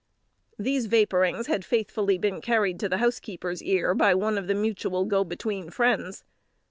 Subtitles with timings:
[0.57, 5.05] These vapourings had faithfully been carried to the housekeeper's ear by one of the mutual
[5.05, 6.23] go between friends.